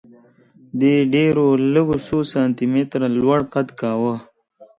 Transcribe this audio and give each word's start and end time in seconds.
دې 0.79 0.95
ډېرو 1.13 1.45
لږو 1.73 1.97
څو 2.07 2.17
سانتي 2.33 2.65
متره 2.73 3.07
لوړ 3.19 3.39
قد 3.53 3.67
کاوه 3.79 4.15